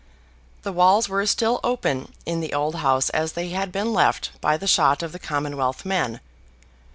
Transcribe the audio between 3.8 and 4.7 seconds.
left by the